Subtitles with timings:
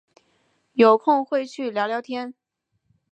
[0.73, 2.33] 有空会去聊聊天